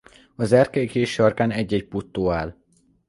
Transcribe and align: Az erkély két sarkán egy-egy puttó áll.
Az 0.35 0.51
erkély 0.51 0.87
két 0.87 1.05
sarkán 1.07 1.51
egy-egy 1.51 1.87
puttó 1.87 2.31
áll. 2.31 2.55